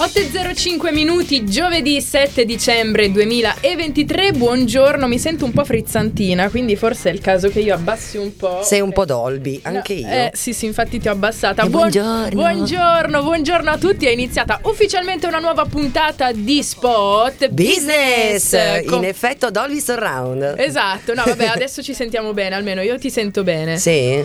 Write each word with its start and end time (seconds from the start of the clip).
8.05 0.00 0.94
minuti, 0.94 1.44
giovedì 1.44 2.00
7 2.00 2.46
dicembre 2.46 3.10
2023. 3.12 4.32
Buongiorno, 4.32 5.06
mi 5.06 5.18
sento 5.18 5.44
un 5.44 5.52
po' 5.52 5.62
frizzantina, 5.62 6.48
quindi 6.48 6.74
forse 6.74 7.10
è 7.10 7.12
il 7.12 7.20
caso 7.20 7.50
che 7.50 7.60
io 7.60 7.74
abbassi 7.74 8.16
un 8.16 8.34
po'. 8.34 8.62
Sei 8.62 8.80
un 8.80 8.92
po' 8.92 9.04
Dolby, 9.04 9.60
anche 9.62 9.92
No, 9.92 10.00
io. 10.00 10.06
Eh, 10.08 10.30
sì, 10.32 10.54
sì, 10.54 10.64
infatti 10.64 10.98
ti 10.98 11.06
ho 11.08 11.12
abbassata. 11.12 11.64
E 11.64 11.68
buongiorno. 11.68 12.30
buongiorno, 12.30 13.22
buongiorno 13.22 13.70
a 13.70 13.76
tutti. 13.76 14.06
È 14.06 14.10
iniziata 14.10 14.60
ufficialmente 14.62 15.26
una 15.26 15.38
nuova 15.38 15.66
puntata 15.66 16.32
di 16.32 16.62
Spot 16.62 17.48
Business! 17.50 18.56
con- 18.86 19.00
In 19.00 19.04
effetto 19.04 19.50
Dolby 19.50 19.80
Surround. 19.80 20.54
Esatto, 20.56 21.12
no, 21.12 21.24
vabbè, 21.26 21.44
adesso 21.54 21.82
ci 21.82 21.92
sentiamo 21.92 22.32
bene, 22.32 22.54
almeno 22.54 22.80
io 22.80 22.98
ti 22.98 23.10
sento 23.10 23.42
bene. 23.42 23.76
Sì? 23.76 24.24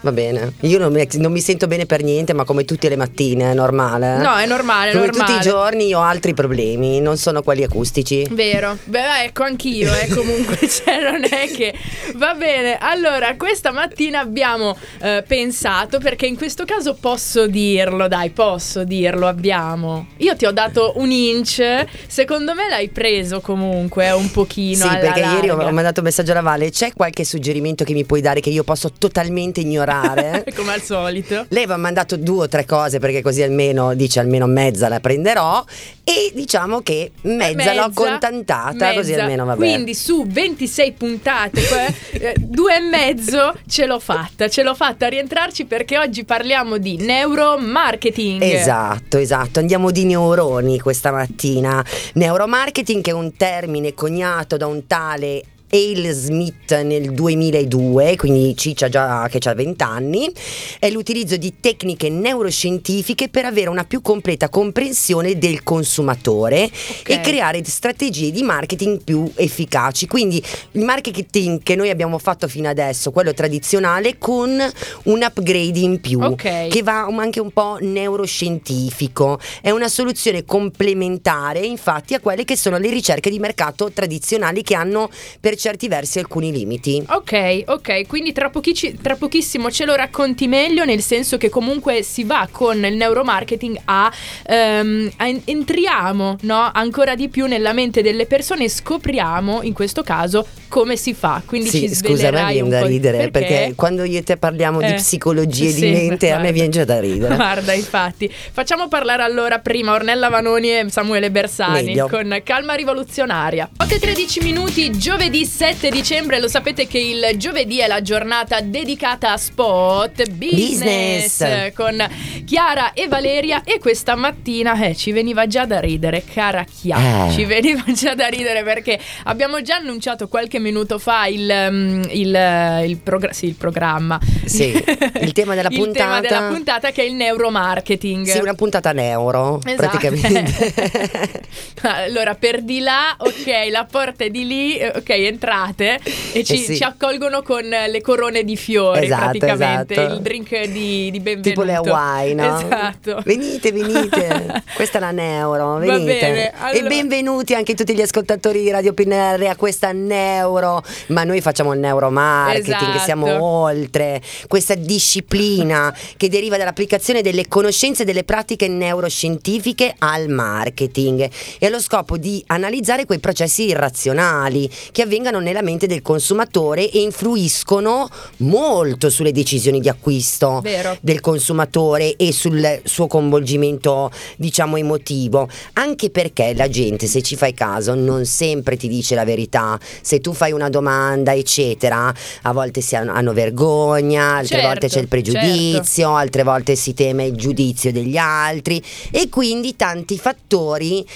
Va 0.00 0.12
bene. 0.12 0.52
Io 0.60 0.78
non 0.78 0.92
mi, 0.92 1.06
non 1.14 1.32
mi 1.32 1.40
sento 1.40 1.66
bene 1.66 1.84
per 1.84 2.02
niente, 2.04 2.32
ma 2.32 2.44
come 2.44 2.64
tutte 2.64 2.88
le 2.88 2.94
mattine, 2.96 3.50
è 3.50 3.54
normale. 3.54 4.14
eh? 4.14 4.18
No, 4.18 4.36
è 4.36 4.46
normale, 4.46 4.92
Come 4.92 5.06
normale. 5.06 5.32
tutti 5.32 5.38
i 5.46 5.50
giorni 5.50 5.92
ho 5.92 6.00
altri 6.00 6.34
problemi, 6.34 7.00
non 7.00 7.16
sono 7.16 7.42
quelli 7.42 7.64
acustici. 7.64 8.24
Vero, 8.30 8.78
beh 8.84 9.24
ecco 9.24 9.42
anch'io, 9.42 9.92
eh, 9.92 10.06
comunque 10.14 10.56
cioè, 10.68 11.02
non 11.02 11.24
è 11.24 11.50
che 11.50 11.74
va 12.14 12.34
bene. 12.34 12.78
Allora, 12.78 13.34
questa 13.36 13.72
mattina 13.72 14.20
abbiamo 14.20 14.76
eh, 15.00 15.24
pensato, 15.26 15.98
perché 15.98 16.26
in 16.26 16.36
questo 16.36 16.64
caso 16.64 16.94
posso 16.94 17.48
dirlo, 17.48 18.06
dai, 18.06 18.30
posso 18.30 18.84
dirlo, 18.84 19.26
abbiamo. 19.26 20.06
Io 20.18 20.36
ti 20.36 20.46
ho 20.46 20.52
dato 20.52 20.92
un 20.96 21.10
inch, 21.10 21.60
secondo 22.06 22.54
me 22.54 22.68
l'hai 22.68 22.88
preso 22.88 23.40
comunque 23.40 24.06
eh, 24.06 24.12
un 24.12 24.30
pochino. 24.30 24.88
Sì, 24.88 24.96
perché 24.98 25.20
ieri 25.20 25.50
ho, 25.50 25.56
larga. 25.56 25.70
ho 25.70 25.72
mandato 25.72 26.00
un 26.00 26.06
messaggio 26.06 26.30
alla 26.30 26.40
Valle. 26.40 26.70
C'è 26.70 26.92
qualche 26.94 27.24
suggerimento 27.24 27.82
che 27.82 27.94
mi 27.94 28.04
puoi 28.04 28.20
dare 28.20 28.38
che 28.38 28.50
io 28.50 28.62
posso 28.62 28.92
totalmente 28.96 29.58
ignorare? 29.60 29.86
Come 30.54 30.72
al 30.72 30.82
solito. 30.82 31.46
Lei 31.48 31.66
mi 31.66 31.72
ha 31.72 31.76
mandato 31.76 32.16
due 32.16 32.44
o 32.44 32.48
tre 32.48 32.64
cose 32.64 32.98
perché 32.98 33.22
così 33.22 33.42
almeno 33.42 33.94
dice 33.94 34.20
almeno 34.20 34.46
mezza 34.46 34.88
la 34.88 35.00
prenderò 35.00 35.64
e 36.04 36.32
diciamo 36.34 36.80
che 36.80 37.12
mezza, 37.22 37.74
l'ho 37.74 37.90
contentata 37.92 38.94
così 38.94 39.10
mezza. 39.10 39.22
almeno 39.22 39.44
va 39.44 39.56
bene. 39.56 39.72
Quindi 39.72 39.94
su 39.94 40.24
26 40.26 40.92
puntate, 40.92 41.60
eh, 42.12 42.34
due 42.38 42.76
e 42.76 42.80
mezzo 42.80 43.54
ce 43.68 43.86
l'ho 43.86 43.98
fatta, 43.98 44.48
ce 44.48 44.62
l'ho 44.62 44.74
fatta 44.74 45.06
a 45.06 45.08
rientrarci 45.08 45.64
perché 45.66 45.98
oggi 45.98 46.24
parliamo 46.24 46.78
di 46.78 46.96
neuromarketing. 46.96 48.42
Esatto, 48.42 49.18
esatto. 49.18 49.58
Andiamo 49.58 49.90
di 49.90 50.04
neuroni 50.04 50.78
questa 50.80 51.10
mattina. 51.10 51.84
Neuromarketing 52.14 53.02
che 53.02 53.10
è 53.10 53.14
un 53.14 53.36
termine 53.36 53.94
coniato 53.94 54.56
da 54.56 54.66
un 54.66 54.86
tale 54.86 55.42
Hale 55.70 56.12
Smith 56.12 56.74
nel 56.82 57.12
2002, 57.12 58.16
quindi 58.16 58.56
Ciccia 58.56 58.88
già 58.88 59.28
che 59.30 59.38
ha 59.48 59.54
20 59.54 59.82
anni, 59.82 60.32
è 60.78 60.88
l'utilizzo 60.90 61.36
di 61.36 61.54
tecniche 61.60 62.08
neuroscientifiche 62.08 63.28
per 63.28 63.44
avere 63.44 63.68
una 63.68 63.84
più 63.84 64.00
completa 64.00 64.48
comprensione 64.48 65.36
del 65.38 65.62
consumatore 65.62 66.64
Ok. 66.64 67.08
e 67.10 67.20
creare 67.20 67.62
strategie 67.64 68.30
di 68.30 68.42
marketing 68.42 69.02
più 69.02 69.30
efficaci. 69.34 70.06
Quindi 70.06 70.42
il 70.72 70.84
marketing 70.84 71.62
che 71.62 71.76
noi 71.76 71.90
abbiamo 71.90 72.18
fatto 72.18 72.48
fino 72.48 72.68
adesso, 72.68 73.10
quello 73.10 73.34
tradizionale, 73.34 74.16
con 74.16 74.58
un 75.04 75.22
upgrade 75.22 75.78
in 75.78 76.00
più 76.00 76.20
Ok. 76.22 76.68
che 76.68 76.82
va 76.82 77.04
anche 77.04 77.40
un 77.40 77.50
po' 77.50 77.76
neuroscientifico. 77.80 79.38
È 79.60 79.70
una 79.70 79.88
soluzione 79.88 80.44
complementare, 80.44 81.60
infatti, 81.60 82.14
a 82.14 82.20
quelle 82.20 82.44
che 82.44 82.56
sono 82.56 82.78
le 82.78 82.88
ricerche 82.88 83.28
di 83.28 83.38
mercato 83.38 83.90
tradizionali 83.92 84.62
che 84.62 84.74
hanno 84.74 85.10
per 85.40 85.56
certi 85.58 85.88
versi 85.88 86.18
alcuni 86.18 86.50
limiti. 86.52 87.02
Ok, 87.08 87.64
ok, 87.66 88.06
quindi 88.06 88.32
tra, 88.32 88.48
pochici- 88.48 88.96
tra 89.02 89.16
pochissimo 89.16 89.70
ce 89.70 89.84
lo 89.84 89.94
racconti 89.94 90.46
meglio, 90.46 90.84
nel 90.84 91.02
senso 91.02 91.36
che 91.36 91.48
comunque 91.50 92.02
si 92.02 92.24
va 92.24 92.48
con 92.50 92.82
il 92.84 92.94
neuromarketing 92.96 93.78
a, 93.84 94.10
ehm, 94.46 95.10
a 95.16 95.28
en- 95.28 95.42
entriamo 95.44 96.36
no? 96.42 96.70
ancora 96.72 97.14
di 97.14 97.28
più 97.28 97.46
nella 97.46 97.72
mente 97.72 98.00
delle 98.02 98.26
persone 98.26 98.64
e 98.64 98.68
scopriamo 98.70 99.62
in 99.62 99.72
questo 99.72 100.02
caso 100.02 100.46
come 100.68 100.96
si 100.96 101.14
fa. 101.14 101.42
Quindi 101.44 101.68
Sì, 101.68 101.80
ci 101.88 101.94
scusa, 101.94 102.12
a 102.12 102.16
svelerai 102.30 102.52
viene 102.54 102.68
da 102.68 102.84
ridere 102.86 103.30
perché? 103.30 103.72
quando 103.74 104.04
io 104.04 104.18
e 104.18 104.22
te 104.22 104.36
parliamo 104.36 104.78
di 104.80 104.86
Eh, 104.86 104.94
psicologia 104.94 105.68
e 105.68 105.72
sì, 105.72 105.80
di 105.80 105.90
mente, 105.90 106.26
a 106.26 106.30
guarda. 106.34 106.46
me 106.46 106.52
viene 106.52 106.68
già 106.68 106.84
da 106.84 107.00
ridere. 107.00 107.34
Guarda, 107.34 107.72
infatti. 107.72 108.30
Facciamo 108.52 108.88
parlare 108.88 109.22
allora 109.22 109.58
prima 109.58 109.92
Ornella 109.92 110.28
Vanoni 110.28 110.70
e 110.70 110.86
Samuele 110.90 111.30
Bersani 111.30 111.84
Meglio. 111.84 112.08
con 112.08 112.40
Calma 112.44 112.74
Rivoluzionaria. 112.74 113.68
8 113.76 113.94
e 113.94 113.98
13 113.98 114.40
minuti, 114.42 114.90
giovedì 114.90 115.44
7 115.48 115.88
dicembre. 115.90 116.38
Lo 116.40 116.48
sapete 116.48 116.86
che 116.86 116.98
il 116.98 117.36
giovedì 117.36 117.78
è 117.80 117.86
la 117.86 118.02
giornata 118.02 118.60
dedicata 118.60 119.32
a 119.32 119.36
spot 119.36 120.28
business, 120.30 121.38
Business. 121.38 121.72
con 121.74 122.06
Chiara 122.44 122.92
e 122.92 123.08
Valeria. 123.08 123.62
E 123.64 123.78
questa 123.78 124.14
mattina 124.14 124.80
eh, 124.80 124.94
ci 124.94 125.10
veniva 125.10 125.46
già 125.46 125.64
da 125.64 125.80
ridere, 125.80 126.22
cara 126.22 126.64
Chiara. 126.64 127.28
Eh. 127.28 127.32
Ci 127.32 127.44
veniva 127.44 127.82
già 127.92 128.14
da 128.14 128.26
ridere 128.26 128.62
perché 128.62 128.98
abbiamo 129.24 129.62
già 129.62 129.76
annunciato 129.76 130.28
qualche 130.28 130.58
minuto 130.58 130.98
fa 130.98 131.26
il, 131.26 131.68
mm, 131.70 132.02
il, 132.10 132.82
il 132.86 132.98
progra- 132.98 133.32
sì, 133.32 133.46
il 133.46 133.54
programma. 133.54 134.18
Sì, 134.44 134.72
il 135.20 135.32
tema 135.32 135.54
della 135.54 135.68
Il 135.70 135.76
tema 135.92 136.18
puntata- 136.20 136.20
della 136.20 136.48
puntata 136.52 136.90
che 136.90 137.02
è 137.02 137.06
il 137.06 137.14
neuromarketing. 137.14 138.26
Sì, 138.26 138.38
una 138.38 138.54
puntata 138.54 138.92
neuro, 138.92 139.60
Esatto. 139.64 139.98
praticamente. 139.98 141.40
allora, 141.82 142.34
per 142.34 142.62
di 142.62 142.80
là, 142.80 143.14
ok, 143.18 143.70
la 143.70 143.86
porta 143.90 144.24
è 144.24 144.30
di 144.30 144.46
lì, 144.46 144.76
eh, 144.76 144.92
ok, 144.96 145.08
entrate 145.38 146.00
e 146.32 146.42
ci, 146.44 146.54
Eh 146.54 146.56
sì. 146.56 146.76
ci 146.76 146.82
accolgono 146.82 147.42
con 147.42 147.62
le 147.64 148.00
corone 148.02 148.42
di 148.42 148.56
fiori, 148.56 149.04
Esatto, 149.06 149.22
praticamente, 149.38 149.94
esatto. 149.94 150.14
il 150.14 150.20
drink 150.20 150.64
di, 150.66 151.10
di 151.12 151.20
benvenuto. 151.20 151.48
Tipo 151.48 151.62
le 151.62 151.74
Hawaii, 151.74 152.34
no? 152.34 152.58
Esatto. 152.60 153.22
Venite, 153.24 153.70
venite. 153.72 154.62
Questa 154.74 154.98
è 154.98 155.00
la 155.00 155.12
Neuro, 155.12 155.76
venite. 155.76 156.04
bene, 156.04 156.52
allora- 156.58 156.84
E 156.84 156.88
benvenuti 156.88 157.54
anche 157.54 157.74
tutti 157.74 157.94
gli 157.94 158.02
ascoltatori 158.02 158.62
di 158.62 158.70
Radio 158.70 158.92
PNR 158.92 159.46
a 159.48 159.56
questa 159.56 159.92
Neuro. 159.92 160.82
Ma 161.08 161.22
noi 161.24 161.40
facciamo 161.40 161.72
il 161.72 161.78
neuromarketing, 161.80 162.76
Esatto. 162.76 162.98
siamo 163.04 163.42
oltre 163.44 164.20
questa 164.48 164.74
disciplina 164.74 165.94
che 166.16 166.28
deriva 166.28 166.56
dall'applicazione 166.56 167.22
delle 167.22 167.46
conoscenze 167.46 168.02
e 168.02 168.04
delle 168.04 168.24
pratiche 168.24 168.66
neuroscientifiche 168.68 169.94
al 169.98 170.28
marketing 170.28 171.28
e 171.58 171.66
ha 171.66 171.68
lo 171.70 171.80
scopo 171.80 172.16
di 172.16 172.42
analizzare 172.48 173.04
quei 173.04 173.18
processi 173.20 173.64
irrazionali 173.66 174.68
che 174.92 175.02
avvengano 175.28 175.40
nella 175.40 175.62
mente 175.62 175.86
del 175.86 176.02
consumatore 176.02 176.90
e 176.90 177.00
influiscono 177.00 178.08
molto 178.38 179.10
sulle 179.10 179.32
decisioni 179.32 179.80
di 179.80 179.88
acquisto 179.88 180.60
Vero. 180.62 180.96
del 181.00 181.20
consumatore 181.20 182.16
e 182.16 182.32
sul 182.32 182.80
suo 182.84 183.06
coinvolgimento 183.06 184.10
diciamo 184.36 184.76
emotivo. 184.76 185.48
Anche 185.74 186.10
perché 186.10 186.54
la 186.54 186.68
gente 186.68 187.06
se 187.06 187.22
ci 187.22 187.36
fai 187.36 187.54
caso 187.54 187.94
non 187.94 188.24
sempre 188.24 188.76
ti 188.76 188.88
dice 188.88 189.14
la 189.14 189.24
verità. 189.24 189.78
Se 190.00 190.20
tu 190.20 190.32
fai 190.32 190.52
una 190.52 190.70
domanda 190.70 191.34
eccetera 191.34 192.12
a 192.42 192.52
volte 192.52 192.80
si 192.80 192.96
hanno, 192.96 193.12
hanno 193.12 193.32
vergogna 193.32 194.36
altre 194.36 194.56
Certo, 194.56 194.66
volte 194.66 194.88
c'è 194.88 195.00
il 195.00 195.08
pregiudizio 195.08 196.14
altre 196.14 196.42
volte 196.42 196.74
si 196.74 196.94
teme 196.94 197.26
il 197.26 197.36
giudizio 197.36 197.92
degli 197.92 198.16
altri. 198.16 198.82
E 199.10 199.28
quindi 199.28 199.76
tanti 199.76 200.18
fattori 200.18 201.06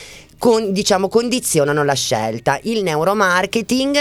con- 0.42 0.72
diciamo 0.72 1.08
condizionano 1.08 1.84
la 1.84 1.92
scelta. 1.92 2.58
Il 2.62 2.82
neuromarketing 2.82 3.96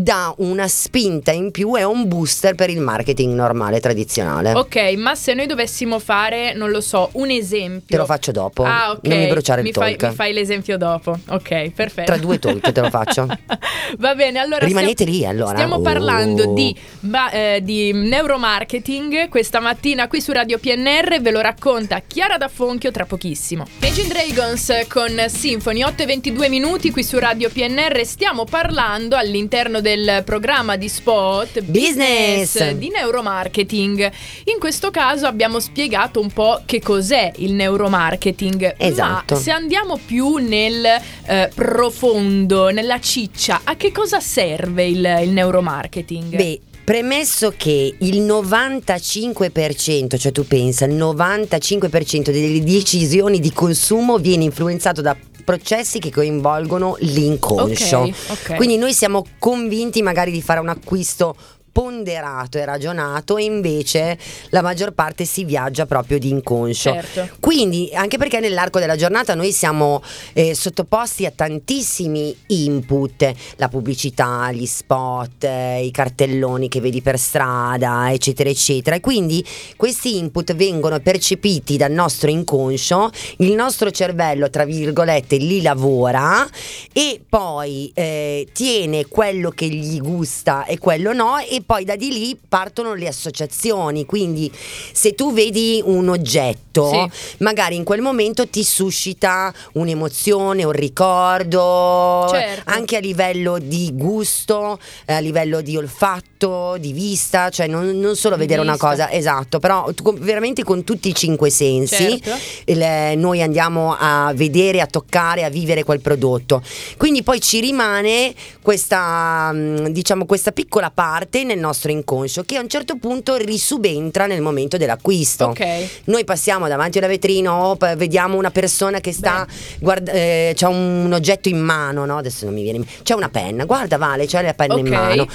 dà 0.00 0.32
una 0.38 0.68
spinta 0.68 1.32
in 1.32 1.50
più 1.50 1.74
è 1.74 1.82
un 1.82 2.06
booster 2.06 2.54
per 2.54 2.70
il 2.70 2.78
marketing 2.80 3.34
normale 3.34 3.80
tradizionale 3.80 4.52
Ok, 4.52 4.76
ma 4.96 5.16
se 5.16 5.34
noi 5.34 5.46
dovessimo 5.46 5.98
fare, 5.98 6.52
non 6.54 6.70
lo 6.70 6.80
so, 6.80 7.08
un 7.14 7.30
esempio. 7.30 7.86
Te 7.88 7.96
lo 7.96 8.04
faccio 8.04 8.30
dopo. 8.30 8.62
Ah, 8.62 8.92
ok. 8.92 9.06
Non 9.08 9.18
mi 9.18 9.26
bruciare 9.26 9.60
il 9.62 9.66
mi 9.66 9.72
fai, 9.72 9.96
talk. 9.96 10.10
mi 10.10 10.16
fai 10.16 10.32
l'esempio 10.32 10.76
dopo. 10.78 11.18
Ok, 11.30 11.70
perfetto. 11.70 12.12
Tra 12.12 12.16
due 12.16 12.38
talk 12.38 12.70
te 12.70 12.80
lo 12.80 12.90
faccio. 12.90 13.26
Va 13.98 14.14
bene, 14.14 14.38
allora 14.38 14.64
Rimanete 14.64 15.02
stiamo- 15.04 15.12
lì, 15.12 15.26
allora. 15.26 15.54
Stiamo 15.56 15.74
Oh. 15.76 15.80
parlando 15.80 16.52
di, 16.52 16.74
ba- 17.00 17.30
eh, 17.30 17.60
di 17.62 17.92
neuromarketing 17.92 19.28
questa 19.28 19.58
mattina 19.60 20.06
qui 20.06 20.20
su 20.20 20.30
Radio 20.32 20.58
PNR, 20.58 21.20
ve 21.20 21.30
lo 21.32 21.40
racconta 21.40 22.00
Chiara 22.06 22.36
da 22.36 22.48
Fonchio 22.48 22.90
tra 22.92 23.04
pochissimo. 23.04 23.64
Imagine 23.80 24.08
Dragons 24.08 24.72
con 24.88 25.24
Symphony 25.28 25.82
8 25.82 26.02
e 26.02 26.06
22 26.06 26.48
minuti 26.48 26.90
qui 26.92 27.02
su 27.02 27.18
Radio 27.18 27.48
PNR 27.50 28.04
stiamo 28.04 28.44
parlando 28.44 29.16
all'interno 29.16 29.80
del 29.80 29.86
programma 30.24 30.76
di 30.76 30.88
spot 30.88 31.62
Business. 31.62 32.70
di 32.72 32.88
neuromarketing. 32.88 34.10
In 34.44 34.58
questo 34.58 34.90
caso 34.90 35.26
abbiamo 35.26 35.60
spiegato 35.60 36.20
un 36.20 36.30
po' 36.30 36.62
che 36.66 36.80
cos'è 36.80 37.32
il 37.36 37.52
neuromarketing, 37.54 38.74
Esatto. 38.78 39.34
ma 39.34 39.40
se 39.40 39.50
andiamo 39.50 39.98
più 40.04 40.36
nel 40.36 40.84
eh, 41.26 41.50
profondo, 41.54 42.68
nella 42.68 43.00
ciccia, 43.00 43.60
a 43.64 43.76
che 43.76 43.92
cosa 43.92 44.20
serve 44.20 44.86
il, 44.86 45.18
il 45.22 45.30
neuromarketing? 45.30 46.36
Beh, 46.36 46.60
premesso 46.84 47.52
che 47.56 47.94
il 47.98 48.22
95%, 48.22 50.18
cioè 50.18 50.32
tu 50.32 50.46
pensa, 50.46 50.84
il 50.86 50.94
95% 50.94 52.30
delle 52.30 52.62
decisioni 52.62 53.40
di 53.40 53.52
consumo 53.52 54.16
viene 54.18 54.44
influenzato 54.44 55.00
da 55.02 55.16
processi 55.48 55.98
che 55.98 56.10
coinvolgono 56.10 56.96
l'inconscio. 57.00 58.00
Ok, 58.00 58.14
ok. 58.28 58.56
Quindi 58.56 58.76
noi 58.76 58.92
siamo 58.92 59.24
convinti 59.38 60.02
magari 60.02 60.30
di 60.30 60.42
fare 60.42 60.60
un 60.60 60.68
acquisto 60.68 61.34
ponderato 61.78 62.58
e 62.58 62.64
ragionato 62.64 63.36
e 63.36 63.44
invece 63.44 64.18
la 64.48 64.62
maggior 64.62 64.94
parte 64.94 65.24
si 65.24 65.44
viaggia 65.44 65.86
proprio 65.86 66.18
di 66.18 66.28
inconscio. 66.28 66.90
Certo. 66.90 67.28
Quindi, 67.38 67.90
anche 67.94 68.18
perché 68.18 68.40
nell'arco 68.40 68.80
della 68.80 68.96
giornata 68.96 69.36
noi 69.36 69.52
siamo 69.52 70.02
eh, 70.32 70.56
sottoposti 70.56 71.24
a 71.24 71.30
tantissimi 71.30 72.36
input, 72.46 73.32
la 73.58 73.68
pubblicità, 73.68 74.50
gli 74.50 74.66
spot, 74.66 75.44
eh, 75.44 75.84
i 75.84 75.92
cartelloni 75.92 76.66
che 76.68 76.80
vedi 76.80 77.00
per 77.00 77.16
strada, 77.16 78.10
eccetera, 78.10 78.50
eccetera. 78.50 78.96
E 78.96 79.00
quindi 79.00 79.46
questi 79.76 80.16
input 80.16 80.56
vengono 80.56 80.98
percepiti 80.98 81.76
dal 81.76 81.92
nostro 81.92 82.28
inconscio, 82.28 83.08
il 83.36 83.52
nostro 83.52 83.92
cervello, 83.92 84.50
tra 84.50 84.64
virgolette, 84.64 85.36
li 85.36 85.62
lavora 85.62 86.44
e 86.92 87.20
poi 87.28 87.92
eh, 87.94 88.48
tiene 88.52 89.06
quello 89.06 89.50
che 89.50 89.68
gli 89.68 90.00
gusta 90.00 90.64
e 90.64 90.76
quello 90.78 91.12
no 91.12 91.38
e 91.38 91.62
poi 91.68 91.84
da 91.84 91.96
di 91.96 92.10
lì 92.10 92.34
partono 92.48 92.94
le 92.94 93.08
associazioni. 93.08 94.06
Quindi 94.06 94.50
se 94.92 95.14
tu 95.14 95.34
vedi 95.34 95.82
un 95.84 96.08
oggetto, 96.08 96.88
Sì. 96.88 97.34
magari 97.44 97.76
in 97.76 97.84
quel 97.84 98.00
momento 98.00 98.48
ti 98.48 98.64
suscita 98.64 99.52
un'emozione, 99.74 100.64
un 100.64 100.72
ricordo, 100.72 102.26
Certo. 102.30 102.62
anche 102.70 102.96
a 102.96 103.00
livello 103.00 103.58
di 103.58 103.90
gusto, 103.92 104.78
eh, 105.04 105.12
a 105.12 105.18
livello 105.18 105.60
di 105.60 105.76
olfatto, 105.76 106.76
di 106.78 106.92
vista, 106.94 107.50
cioè 107.50 107.66
non, 107.66 107.98
non 107.98 108.16
solo 108.16 108.36
Di 108.36 108.40
vedere 108.42 108.60
una 108.62 108.72
vista. 108.72 108.88
cosa, 108.88 109.10
esatto, 109.10 109.58
però 109.58 109.92
tu- 109.92 110.16
veramente 110.18 110.64
con 110.64 110.84
tutti 110.84 111.08
i 111.10 111.14
cinque 111.14 111.50
sensi 111.50 112.20
Certo. 112.22 112.30
il- 112.64 113.18
noi 113.18 113.42
andiamo 113.42 113.94
a 113.98 114.32
vedere, 114.34 114.80
a 114.80 114.86
toccare, 114.86 115.44
a 115.44 115.50
vivere 115.50 115.84
quel 115.84 116.00
prodotto. 116.00 116.62
Quindi 116.96 117.22
poi 117.22 117.40
ci 117.42 117.60
rimane 117.60 118.34
questa, 118.62 119.50
mm, 119.52 119.86
diciamo, 119.88 120.24
questa 120.24 120.52
piccola 120.52 120.90
parte 120.90 121.44
nel 121.44 121.57
nostro 121.58 121.90
inconscio 121.90 122.42
che 122.44 122.56
a 122.56 122.60
un 122.60 122.68
certo 122.68 122.96
punto 122.96 123.36
risubentra 123.36 124.26
nel 124.26 124.40
momento 124.40 124.76
dell'acquisto. 124.76 125.46
Ok. 125.46 125.66
Noi 126.04 126.24
passiamo 126.24 126.68
davanti 126.68 126.98
alla 126.98 127.06
vetrina, 127.06 127.54
oh, 127.54 127.76
p- 127.76 127.94
vediamo 127.96 128.36
una 128.36 128.50
persona 128.50 129.00
che 129.00 129.12
sta, 129.12 129.46
guarda, 129.80 130.12
eh, 130.12 130.52
c'ha 130.54 130.68
un 130.68 131.10
oggetto 131.12 131.48
in 131.48 131.58
mano, 131.58 132.04
no? 132.04 132.18
Adesso 132.18 132.44
non 132.46 132.54
mi 132.54 132.62
viene, 132.62 132.78
in- 132.78 132.86
c'è 133.02 133.14
una 133.14 133.28
penna, 133.28 133.64
guarda 133.64 133.96
Vale, 133.98 134.26
c'è 134.26 134.42
la 134.42 134.54
penna 134.54 134.78
in 134.78 134.86
Ok. 134.86 134.92
mano. 134.92 135.26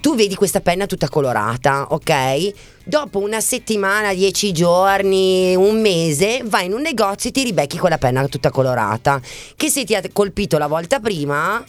Tu 0.00 0.14
vedi 0.14 0.34
questa 0.34 0.60
penna 0.60 0.86
tutta 0.86 1.08
colorata, 1.08 1.86
ok? 1.90 2.50
Dopo 2.84 3.20
una 3.20 3.40
settimana, 3.40 4.12
dieci 4.12 4.50
giorni, 4.52 5.54
un 5.54 5.80
mese, 5.80 6.42
vai 6.44 6.66
in 6.66 6.72
un 6.72 6.80
negozio 6.80 7.30
e 7.30 7.32
ti 7.32 7.44
ribecchi 7.44 7.78
quella 7.78 7.98
penna 7.98 8.26
tutta 8.26 8.50
colorata. 8.50 9.20
Che 9.56 9.68
se 9.70 9.84
ti 9.84 9.94
ha 9.94 10.02
colpito 10.12 10.58
la 10.58 10.66
volta 10.66 10.98
prima, 10.98 11.64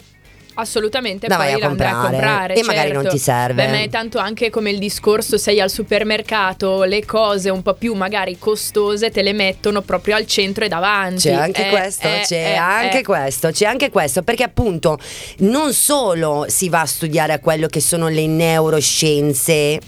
Assolutamente, 0.56 1.26
La 1.26 1.36
poi 1.36 1.52
vai 1.52 1.62
a 1.62 1.66
andrai 1.66 1.90
a 1.90 1.92
comprare 1.92 2.12
comprare 2.14 2.54
e 2.54 2.62
magari 2.62 2.88
certo. 2.88 3.02
non 3.02 3.10
ti 3.10 3.18
serve. 3.18 3.64
Beh, 3.64 3.70
ma 3.70 3.80
è 3.80 3.88
tanto 3.88 4.18
anche 4.18 4.50
come 4.50 4.70
il 4.70 4.78
discorso, 4.78 5.36
sei 5.36 5.60
al 5.60 5.70
supermercato, 5.70 6.84
le 6.84 7.04
cose 7.04 7.50
un 7.50 7.62
po' 7.62 7.74
più 7.74 7.94
magari 7.94 8.38
costose 8.38 9.10
te 9.10 9.22
le 9.22 9.32
mettono 9.32 9.82
proprio 9.82 10.16
al 10.16 10.26
centro 10.26 10.64
e 10.64 10.68
davanti. 10.68 11.22
C'è 11.28 11.32
anche 11.32 11.66
Eh, 11.66 11.70
questo, 11.70 12.06
eh, 12.06 12.20
c'è 12.24 12.52
eh, 12.52 12.54
anche 12.54 12.98
eh. 13.00 13.02
questo, 13.02 13.50
c'è 13.50 13.66
anche 13.66 13.90
questo, 13.90 14.22
perché 14.22 14.44
appunto 14.44 14.98
non 15.38 15.72
solo 15.72 16.46
si 16.48 16.68
va 16.68 16.82
a 16.82 16.86
studiare 16.86 17.32
a 17.32 17.38
quello 17.40 17.66
che 17.66 17.80
sono 17.80 18.08
le 18.08 18.26
neuroscienze 18.26 19.80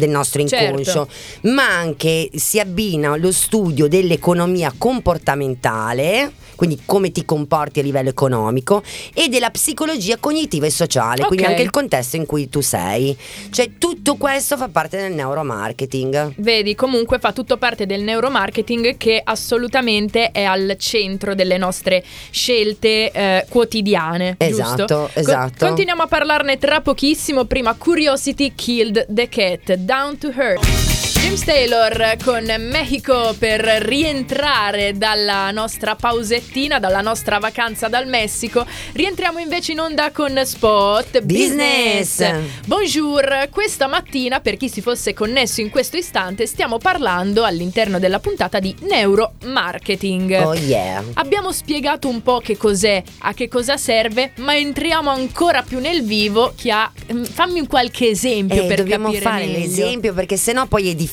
del 0.00 0.10
nostro 0.10 0.40
inconscio, 0.40 1.06
Certo. 1.06 1.48
ma 1.48 1.68
anche 1.68 2.28
si 2.34 2.58
abbina 2.58 3.16
lo 3.16 3.30
studio 3.30 3.86
dell'economia 3.86 4.72
comportamentale, 4.76 6.32
quindi 6.56 6.80
come 6.84 7.10
ti 7.10 7.24
comporti 7.24 7.80
a 7.80 7.82
livello 7.82 8.10
economico, 8.10 8.82
e 9.14 9.28
della 9.28 9.50
psicologia 9.50 10.16
cognitiva 10.18 10.66
e 10.66 10.70
sociale, 10.70 11.24
quindi 11.24 11.44
Ok. 11.44 11.50
anche 11.50 11.62
il 11.62 11.70
contesto 11.70 12.16
in 12.16 12.26
cui 12.26 12.48
tu 12.50 12.60
sei. 12.60 13.16
Cioè 13.50 13.70
tutto 13.78 14.16
questo 14.16 14.56
fa 14.58 14.68
parte 14.68 14.98
del 14.98 15.12
neuromarketing. 15.12 16.34
Vedi, 16.36 16.74
comunque 16.74 17.18
fa 17.18 17.32
tutto 17.32 17.56
parte 17.56 17.86
del 17.86 18.02
neuromarketing 18.02 18.96
che 18.98 19.20
assolutamente 19.24 20.32
è 20.32 20.42
al 20.42 20.76
centro 20.78 21.34
delle 21.34 21.56
nostre 21.56 22.04
scelte 22.30 23.10
eh, 23.10 23.46
quotidiane. 23.48 24.34
Esatto, 24.38 24.76
giusto? 24.76 25.10
esatto. 25.14 25.66
continuiamo 25.66 26.02
a 26.02 26.06
parlarne 26.06 26.58
tra 26.58 26.80
pochissimo. 26.80 27.44
Prima 27.44 27.74
Curiosity 27.74 28.52
Killed 28.54 29.06
the 29.08 29.28
Cat, 29.28 29.72
Down 29.90 30.16
to 30.18 30.28
Earth. 30.40 30.99
James 31.20 31.44
Taylor 31.44 32.16
con 32.24 32.44
Mexico 32.58 33.34
per 33.38 33.60
rientrare 33.60 34.96
dalla 34.96 35.50
nostra 35.50 35.94
pausettina, 35.94 36.78
dalla 36.80 37.02
nostra 37.02 37.38
vacanza 37.38 37.88
dal 37.88 38.06
Messico. 38.08 38.66
Rientriamo 38.92 39.38
invece 39.38 39.72
in 39.72 39.80
onda 39.80 40.10
con 40.12 40.40
Spot 40.42 41.20
Business. 41.20 42.24
Bonjour, 42.66 43.48
questa 43.50 43.86
mattina 43.86 44.40
per 44.40 44.56
chi 44.56 44.68
si 44.70 44.80
fosse 44.80 45.12
connesso 45.12 45.60
in 45.60 45.68
questo 45.70 45.98
istante 45.98 46.46
stiamo 46.46 46.78
parlando 46.78 47.44
all'interno 47.44 47.98
della 47.98 48.18
puntata 48.18 48.58
di 48.58 48.74
neuromarketing. 48.80 50.40
Oh 50.42 50.54
yeah. 50.54 51.04
Abbiamo 51.14 51.52
spiegato 51.52 52.08
un 52.08 52.22
po' 52.22 52.38
che 52.40 52.56
cos'è, 52.56 53.00
a 53.18 53.34
che 53.34 53.46
cosa 53.48 53.76
serve, 53.76 54.32
ma 54.36 54.56
entriamo 54.56 55.10
ancora 55.10 55.62
più 55.62 55.78
nel 55.80 56.02
vivo. 56.02 56.54
Chi 56.56 56.70
ha, 56.70 56.90
mm, 57.12 57.24
fammi 57.24 57.66
qualche 57.66 58.08
esempio 58.08 58.62
Eh, 58.64 58.66
per 58.66 58.78
dobbiamo 58.78 59.06
capire 59.12 59.22
fare 59.22 59.44
meglio. 59.46 59.58
l'esempio 59.58 60.14
perché 60.14 60.36
sennò 60.38 60.66
poi 60.66 60.88
è 60.88 60.94
difficile 60.94 61.08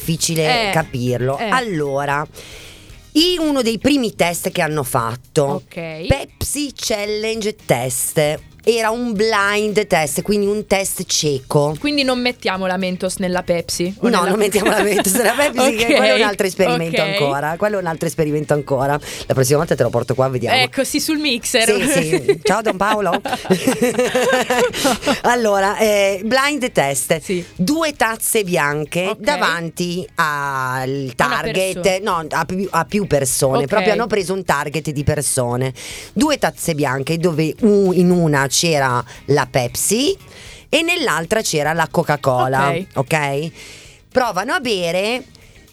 Eh, 0.70 0.72
capirlo. 0.72 1.38
eh. 1.38 1.50
Allora, 1.50 2.26
i- 3.14 3.38
uno 3.40 3.62
dei 3.62 3.80
primi 3.80 4.16
test 4.16 4.52
che 4.52 4.62
hanno 4.62 4.84
fatto, 4.84 5.44
Ok. 5.66 6.08
Pepsi 6.08 6.72
Challenge 6.76 7.56
Test, 7.66 8.40
era 8.70 8.90
un 8.90 9.14
blind 9.14 9.88
test, 9.88 10.22
quindi 10.24 10.46
un 10.46 10.68
test 10.68 11.06
cieco. 11.06 11.74
Quindi 11.80 12.04
non 12.04 12.20
mettiamo 12.20 12.66
la 12.66 12.76
Mentos 12.76 13.16
nella 13.18 13.42
Pepsi? 13.42 13.96
No, 14.02 14.10
nella- 14.10 14.28
non 14.28 14.38
mettiamo 14.40 14.70
la 14.72 14.84
Mentos 14.84 15.14
nella 15.14 15.32
Pepsi, 15.38 15.60
Ok, 15.60 15.76
che 15.76 15.86
quello 15.96 16.04
è 16.04 16.14
un 16.16 16.22
altro 16.28 16.48
esperimento 16.48 17.02
ok. 17.02 17.08
ancora. 17.08 17.56
Quello 17.58 17.78
è 17.78 17.82
un 17.82 17.88
altro 17.88 18.08
esperimento 18.08 18.54
ancora. 18.54 19.00
La 19.26 19.34
prossima 19.34 19.60
volta 19.60 19.76
te 19.76 19.84
lo 19.84 19.90
porto 19.90 20.16
qua, 20.16 20.28
vediamo. 20.28 20.58
Ecco, 20.60 20.84
sì, 20.84 21.00
sul 21.00 21.18
mixer. 21.18 21.64
Sì, 21.64 21.88
sì. 21.90 22.40
Ciao 22.44 22.62
Don 22.62 22.76
Paolo. 22.76 23.22
allora, 25.24 25.78
eh, 25.78 26.22
blind 26.26 26.72
test. 26.72 27.20
Sì. 27.22 27.44
Due 27.56 27.94
tazze 27.96 28.44
bianche 28.44 29.08
Ok. 29.08 29.20
davanti 29.20 30.08
al 30.16 31.14
target, 31.16 32.00
no, 32.02 32.26
a 32.30 32.46
più, 32.46 32.68
a 32.70 32.86
più 32.86 33.08
persone. 33.08 33.66
Proprio 33.66 33.94
hanno 33.94 34.08
preso 34.08 34.34
un 34.34 34.44
target 34.44 34.90
di 34.90 35.04
persone. 35.04 35.74
Due 36.14 36.38
tazze 36.38 36.76
bianche 36.76 37.18
dove 37.18 37.54
in 37.62 38.12
una 38.12 38.48
c'era 38.58 39.04
la 39.26 39.48
Pepsi 39.50 40.18
e 40.68 40.82
nell'altra 40.82 41.42
c'era 41.42 41.74
la 41.74 41.88
Coca-Cola. 41.90 42.70
Ok. 42.70 42.86
ok? 42.96 43.52
Provano 44.12 44.54
a 44.54 44.60
bere. 44.60 45.24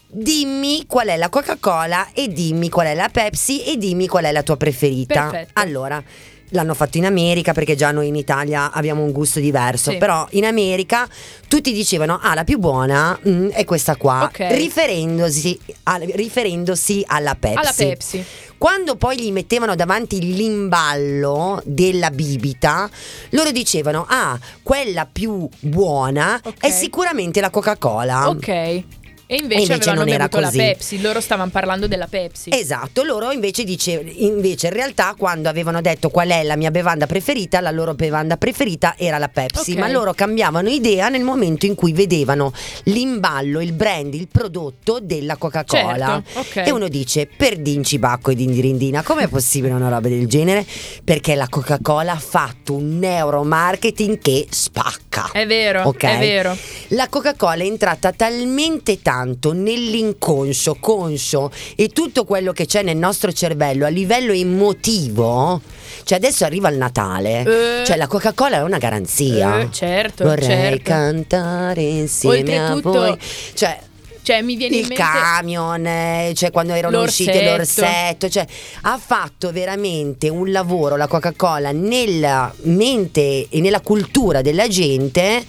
Dimmi 0.07 0.85
qual 0.87 1.07
è 1.07 1.17
la 1.17 1.29
Coca-Cola 1.29 2.09
e 2.13 2.29
dimmi 2.29 2.69
qual 2.69 2.87
è 2.87 2.93
la 2.93 3.09
Pepsi 3.09 3.65
e 3.65 3.75
dimmi 3.77 4.07
qual 4.07 4.25
è 4.25 4.31
la 4.31 4.43
tua 4.43 4.55
preferita. 4.55 5.29
Perfetto. 5.29 5.59
Allora, 5.59 6.01
l'hanno 6.49 6.73
fatto 6.73 6.97
in 6.97 7.05
America 7.05 7.53
perché 7.53 7.75
già 7.75 7.91
noi 7.91 8.07
in 8.07 8.15
Italia 8.15 8.71
abbiamo 8.71 9.03
un 9.03 9.11
gusto 9.11 9.39
diverso, 9.39 9.91
Sì. 9.91 9.97
però 9.97 10.27
in 10.31 10.45
America 10.45 11.07
tutti 11.47 11.73
dicevano 11.73 12.19
"Ah, 12.21 12.33
la 12.33 12.43
più 12.43 12.57
buona 12.59 13.17
mm, 13.27 13.49
è 13.49 13.65
questa 13.65 13.95
qua", 13.95 14.23
Ok. 14.23 14.45
riferendosi, 14.51 15.59
al- 15.83 16.01
riferendosi 16.13 17.03
alla 17.07 17.35
Pepsi. 17.35 17.57
Alla 17.59 17.73
Pepsi. 17.75 18.25
Quando 18.57 18.95
poi 18.95 19.19
gli 19.19 19.31
mettevano 19.31 19.75
davanti 19.75 20.19
l'imballo 20.33 21.61
della 21.65 22.09
bibita, 22.09 22.89
loro 23.31 23.51
dicevano: 23.51 24.05
Ah, 24.09 24.37
quella 24.63 25.05
più 25.11 25.47
buona 25.59 26.39
Ok. 26.43 26.59
è 26.59 26.69
sicuramente 26.71 27.41
la 27.41 27.49
Coca-Cola. 27.49 28.29
Ok. 28.29 28.83
E 29.27 29.37
invece, 29.37 29.59
E 29.59 29.73
invece 29.73 29.93
non 29.93 30.07
era 30.07 30.17
bevuto 30.27 30.39
la 30.39 30.45
così. 30.47 30.57
Pepsi. 30.57 31.01
Loro 31.01 31.19
stavano 31.19 31.49
parlando 31.49 31.87
della 31.87 32.07
Pepsi. 32.07 32.49
Esatto, 32.53 33.01
loro 33.03 33.31
invece 33.31 33.63
dice, 33.63 33.91
invece 34.17 34.67
in 34.67 34.73
realtà 34.73 35.15
quando 35.17 35.49
avevano 35.49 35.81
detto 35.81 36.09
qual 36.09 36.29
è 36.29 36.43
la 36.43 36.55
mia 36.55 36.69
bevanda 36.69 37.07
preferita, 37.07 37.59
la 37.59 37.71
loro 37.71 37.95
bevanda 37.95 38.37
preferita 38.37 38.95
era 38.97 39.17
la 39.17 39.27
Pepsi, 39.29 39.71
Ok. 39.71 39.77
ma 39.77 39.87
loro 39.87 40.13
cambiavano 40.13 40.69
idea 40.69 41.09
nel 41.09 41.23
momento 41.23 41.65
in 41.65 41.73
cui 41.73 41.91
vedevano 41.91 42.53
l'imballo, 42.83 43.61
il 43.61 43.73
brand, 43.73 44.13
il 44.13 44.27
prodotto 44.27 44.99
della 45.01 45.37
Coca-Cola. 45.37 46.21
Certo, 46.23 46.39
ok. 46.59 46.67
E 46.67 46.71
uno 46.71 46.87
dice, 46.87 47.27
per 47.27 47.57
Dinci 47.57 47.97
Bacco 47.97 48.29
e 48.29 48.35
Dindirindina, 48.35 49.01
com'è 49.01 49.27
possibile 49.27 49.73
una 49.73 49.89
roba 49.89 50.07
del 50.07 50.27
genere? 50.27 50.65
Perché 51.03 51.33
la 51.33 51.47
Coca-Cola 51.49 52.11
ha 52.13 52.19
fatto 52.19 52.73
un 52.75 52.99
neuromarketing 52.99 54.19
che 54.19 54.45
spacca. 54.49 55.29
È 55.31 55.47
vero, 55.47 55.83
Ok. 55.87 56.03
è 56.03 56.19
vero. 56.19 56.55
La 56.89 57.07
Coca-Cola 57.09 57.63
è 57.63 57.65
entrata 57.65 58.11
talmente 58.11 59.01
tanto 59.01 59.13
nell'inconscio, 59.23 60.77
conscio 60.79 61.51
e 61.75 61.89
tutto 61.89 62.23
quello 62.25 62.51
che 62.51 62.65
c'è 62.65 62.81
nel 62.83 62.97
nostro 62.97 63.31
cervello 63.31 63.85
a 63.85 63.89
livello 63.89 64.31
emotivo. 64.33 65.61
Cioè 66.03 66.17
adesso 66.17 66.45
arriva 66.45 66.69
il 66.69 66.77
Natale, 66.77 67.81
Eh. 67.81 67.85
cioè 67.85 67.95
la 67.97 68.07
Coca-Cola 68.07 68.57
è 68.57 68.61
una 68.63 68.77
garanzia. 68.77 69.61
Eh, 69.61 69.69
certo, 69.71 70.23
Vorrei 70.23 70.45
certo. 70.45 70.83
cantare 70.83 71.81
insieme 71.81 72.59
Oltretutto, 72.59 72.89
a 73.01 73.07
voi. 73.07 73.17
Cioè 73.53 73.79
Cioè, 74.25 74.41
mi 74.41 74.55
viene 74.55 74.77
il 74.77 74.87
camion, 74.91 75.85
eh, 75.85 76.31
cioè 76.35 76.49
quando 76.49 76.73
erano 76.73 76.97
L'orsetto. 76.97 77.29
uscite 77.29 77.45
l'orsetto, 77.47 78.27
cioè 78.27 78.43
ha 78.81 78.97
fatto 78.97 79.51
veramente 79.51 80.29
un 80.29 80.51
lavoro 80.51 80.95
la 80.95 81.05
Coca-Cola 81.05 81.71
nella 81.71 82.51
mente 82.63 83.47
e 83.47 83.61
nella 83.61 83.81
cultura 83.81 84.41
della 84.41 84.67
gente 84.67 85.45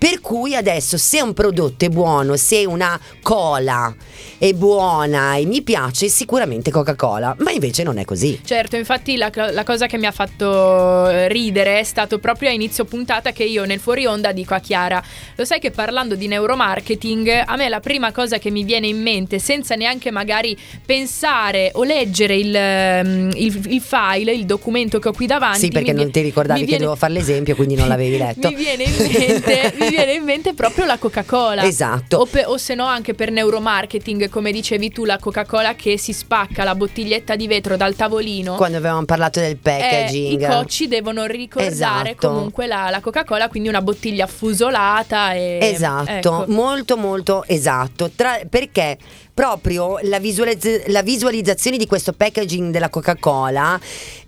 Per 0.00 0.22
cui 0.22 0.54
adesso 0.54 0.96
se 0.96 1.20
un 1.20 1.34
prodotto 1.34 1.84
è 1.84 1.90
buono, 1.90 2.34
se 2.36 2.64
una 2.64 2.98
cola 3.20 3.94
è 4.38 4.54
buona 4.54 5.34
e 5.34 5.44
mi 5.44 5.60
piace, 5.60 6.08
sicuramente 6.08 6.70
Coca-Cola, 6.70 7.36
ma 7.40 7.50
invece 7.50 7.82
non 7.82 7.98
è 7.98 8.06
così. 8.06 8.40
Certo, 8.42 8.76
infatti 8.76 9.18
la, 9.18 9.30
la 9.34 9.62
cosa 9.62 9.86
che 9.86 9.98
mi 9.98 10.06
ha 10.06 10.10
fatto 10.10 11.06
eh, 11.06 11.28
ridere 11.28 11.80
è 11.80 11.82
stato 11.82 12.18
proprio 12.18 12.48
a 12.48 12.52
inizio 12.52 12.86
puntata 12.86 13.32
che 13.32 13.44
io 13.44 13.66
nel 13.66 13.78
fuori 13.78 14.06
onda 14.06 14.32
dico 14.32 14.54
a 14.54 14.58
Chiara, 14.60 15.04
lo 15.36 15.44
sai 15.44 15.60
che 15.60 15.70
parlando 15.70 16.14
di 16.14 16.26
neuromarketing, 16.28 17.42
a 17.44 17.56
me 17.56 17.68
la 17.68 17.80
prima 17.80 18.10
cosa 18.10 18.38
che 18.38 18.50
mi 18.50 18.64
viene 18.64 18.86
in 18.86 19.02
mente, 19.02 19.38
senza 19.38 19.74
neanche 19.74 20.10
magari 20.10 20.56
pensare 20.86 21.72
o 21.74 21.82
leggere 21.84 22.36
il, 22.36 22.56
ehm, 22.56 23.32
il, 23.34 23.62
il 23.68 23.80
file, 23.82 24.32
il 24.32 24.46
documento 24.46 24.98
che 24.98 25.08
ho 25.08 25.12
qui 25.12 25.26
davanti. 25.26 25.58
Sì, 25.58 25.68
perché 25.68 25.92
non 25.92 26.10
ti 26.10 26.22
ricordavi 26.22 26.60
viene, 26.60 26.72
che 26.72 26.78
dovevo 26.78 26.96
fare 26.96 27.12
l'esempio, 27.12 27.54
quindi 27.54 27.74
non 27.74 27.88
l'avevi 27.88 28.16
letto. 28.18 28.48
mi, 28.48 28.54
viene 28.54 28.84
in 28.84 28.94
mente, 28.96 29.74
mi 29.90 29.96
viene 29.96 30.12
in 30.14 30.22
mente 30.24 30.54
proprio 30.54 30.84
la 30.84 30.98
Coca-Cola. 30.98 31.64
Esatto. 31.64 32.18
O, 32.18 32.26
pe, 32.26 32.44
o 32.44 32.56
se 32.56 32.74
no 32.74 32.86
anche 32.86 33.14
per 33.14 33.30
neuromarketing, 33.30 34.28
come 34.28 34.52
dicevi 34.52 34.90
tu, 34.90 35.04
la 35.04 35.18
Coca-Cola 35.18 35.74
che 35.74 35.98
si 35.98 36.12
spacca 36.12 36.64
la 36.64 36.74
bottiglietta 36.74 37.36
di 37.36 37.46
vetro 37.46 37.76
dal 37.76 37.94
tavolino. 37.94 38.54
Quando 38.54 38.78
avevamo 38.78 39.04
parlato 39.04 39.40
del 39.40 39.56
packaging. 39.56 40.40
Eh, 40.40 40.44
I 40.44 40.48
cocci 40.48 40.88
devono 40.88 41.26
ricordare 41.26 42.10
esatto. 42.12 42.28
comunque 42.28 42.66
la, 42.66 42.88
la, 42.90 43.00
Coca-Cola, 43.00 43.48
quindi 43.48 43.68
una 43.68 43.82
bottiglia 43.82 44.26
fusolata. 44.26 45.32
E, 45.34 45.58
esatto, 45.60 46.10
ecco. 46.10 46.44
molto 46.48 46.96
molto 46.96 47.44
esatto. 47.46 48.10
Tra, 48.14 48.40
perché 48.48 48.98
proprio 49.32 49.98
la, 50.02 50.18
visualizz- 50.18 50.86
la 50.88 51.02
visualizzazione 51.02 51.76
di 51.76 51.86
questo 51.86 52.12
packaging 52.12 52.70
della 52.72 52.88
Coca-Cola 52.88 53.78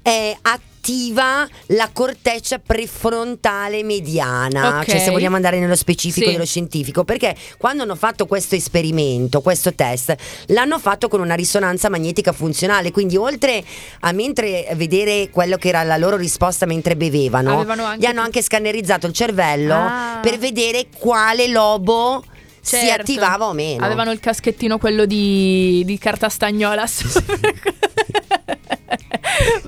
è 0.01 0.37
attiva 0.41 0.71
attiva 0.83 1.49
la 1.67 1.91
corteccia 1.93 2.59
prefrontale 2.59 3.85
mediana, 3.85 4.81
okay. 4.81 4.87
cioè 4.87 4.99
se 4.99 5.11
vogliamo 5.13 5.37
andare 5.37 5.61
nello 5.61 5.77
specifico 5.77 6.27
sì. 6.27 6.33
dello 6.33 6.45
scientifico, 6.45 7.05
perché 7.05 7.37
quando 7.57 7.85
hanno 7.85 7.95
fatto 7.95 8.27
questo 8.27 8.57
esperimento, 8.57 9.41
questo 9.43 9.75
test, 9.75 10.13
l'hanno 10.47 10.81
fatto 10.81 11.07
con 11.07 11.21
una 11.21 11.37
risonanza 11.37 11.89
magnetica 11.89 12.33
funzionale, 12.33 12.91
quindi 12.91 13.17
oltre 13.17 13.63
a 14.01 14.11
mentre 14.11 14.67
vedere 14.75 15.31
quello 15.31 15.57
che 15.57 15.69
era 15.69 15.85
la 15.85 15.97
loro 15.97 16.17
risposta 16.17 16.67
mentre 16.67 16.97
bevevano, 16.97 17.61
anche 17.61 17.99
gli 17.99 18.05
hanno 18.07 18.21
anche 18.21 18.43
scannerizzato 18.43 19.07
il 19.07 19.13
cervello 19.13 19.75
ah. 19.75 20.19
per 20.21 20.37
vedere 20.39 20.87
quale 20.99 21.47
lobo 21.47 22.25
certo. 22.61 22.87
si 22.87 22.91
attivava 22.91 23.47
o 23.47 23.53
meno. 23.53 23.85
Avevano 23.85 24.11
il 24.11 24.19
caschettino 24.19 24.79
quello 24.79 25.05
di, 25.05 25.83
di 25.85 25.97
carta 25.99 26.29
stagnola. 26.29 26.85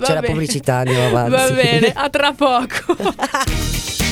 C'è 0.01 0.15
la 0.15 0.23
pubblicità, 0.23 0.77
andiamo 0.77 1.07
avanti. 1.07 1.31
Va 1.31 1.51
bene, 1.51 1.93
a 1.95 2.11
tra 2.11 2.33
poco. 2.33 2.97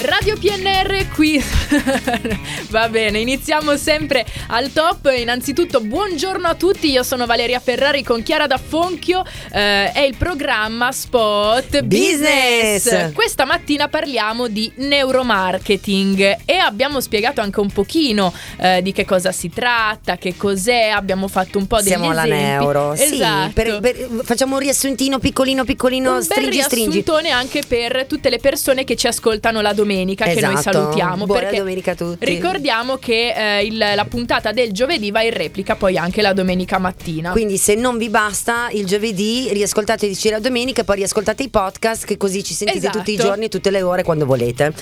Radio 0.00 0.36
PNR 0.38 1.08
qui. 1.12 1.42
Va 2.70 2.88
bene, 2.88 3.18
iniziamo 3.18 3.76
sempre 3.76 4.24
al 4.46 4.72
top. 4.72 5.12
Innanzitutto, 5.16 5.80
buongiorno 5.80 6.46
a 6.46 6.54
tutti. 6.54 6.88
Io 6.88 7.02
sono 7.02 7.26
Valeria 7.26 7.58
Ferrari 7.58 8.04
con 8.04 8.22
Chiara 8.22 8.46
D'Affonchio. 8.46 9.24
Eh, 9.52 9.90
è 9.90 10.02
il 10.02 10.14
programma 10.16 10.92
Spot 10.92 11.82
Business. 11.82 12.84
Business. 12.84 13.12
Questa 13.12 13.44
mattina 13.44 13.88
parliamo 13.88 14.46
di 14.46 14.70
neuromarketing 14.76 16.42
e 16.44 16.56
abbiamo 16.58 17.00
spiegato 17.00 17.40
anche 17.40 17.58
un 17.58 17.72
pochino 17.72 18.32
eh, 18.58 18.80
di 18.82 18.92
che 18.92 19.04
cosa 19.04 19.32
si 19.32 19.50
tratta, 19.50 20.16
che 20.16 20.36
cos'è. 20.36 20.90
Abbiamo 20.90 21.26
fatto 21.26 21.58
un 21.58 21.66
po' 21.66 21.78
degli 21.78 21.88
Siamo 21.88 22.10
alla 22.10 22.22
neuro. 22.22 22.92
Esatto. 22.92 23.46
Sì, 23.46 23.52
per, 23.52 23.80
per, 23.80 24.08
facciamo 24.22 24.54
un 24.54 24.60
riassuntino 24.60 25.18
piccolino, 25.18 25.64
piccolino, 25.64 26.14
un 26.14 26.22
stringi, 26.22 26.62
stringi. 26.62 27.04
Un 27.04 27.26
anche 27.32 27.62
per 27.66 28.06
tutte 28.06 28.30
le 28.30 28.38
persone 28.38 28.84
che 28.84 28.94
ci 28.94 29.08
ascoltano 29.08 29.60
la 29.60 29.72
domenica 29.72 29.86
domenica 29.88 30.26
esatto. 30.26 30.40
che 30.40 30.46
noi 30.46 30.58
esatto. 30.58 30.78
salutiamo. 30.78 31.26
Buona 31.26 31.50
domenica 31.50 31.92
a 31.92 31.94
tutti. 31.94 32.24
Ricordiamo 32.24 32.96
che 32.96 33.32
eh, 33.34 33.64
il, 33.64 33.78
la 33.78 34.04
puntata 34.04 34.52
del 34.52 34.72
giovedì 34.72 35.10
va 35.10 35.22
in 35.22 35.32
replica 35.32 35.76
poi 35.76 35.96
anche 35.96 36.20
la 36.20 36.34
domenica 36.34 36.78
mattina. 36.78 37.30
Quindi 37.30 37.56
se 37.56 37.74
non 37.74 37.96
vi 37.96 38.10
basta 38.10 38.68
il 38.72 38.84
giovedì 38.84 39.48
riascoltateci 39.52 40.28
la 40.28 40.40
domenica 40.40 40.82
e 40.82 40.84
poi 40.84 40.96
riascoltate 40.96 41.42
i 41.42 41.48
podcast 41.48 42.04
che 42.04 42.16
così 42.16 42.44
ci 42.44 42.52
sentite 42.54 42.78
esatto. 42.78 42.98
tutti 42.98 43.12
i 43.12 43.16
giorni, 43.16 43.48
tutte 43.48 43.70
le 43.70 43.82
ore 43.82 44.02
quando 44.02 44.26
volete. 44.26 44.72